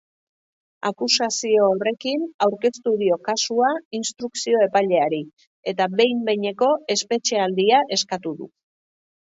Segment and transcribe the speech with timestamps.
[0.89, 3.69] Akusazio horrekin aurkeztu dio kasua
[3.99, 5.21] instrukzio-epaileari
[5.73, 8.51] eta behin-behineko espetxealdia eskatu du.